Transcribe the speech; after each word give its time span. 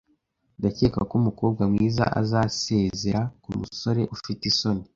Ndakeka 0.59 0.99
ko 1.09 1.13
umukobwa 1.21 1.61
mwiza 1.71 2.03
azasezera 2.21 3.21
kumusore 3.43 4.01
ufite 4.15 4.41
isoni. 4.51 4.83